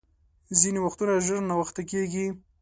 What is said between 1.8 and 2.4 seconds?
کېږي.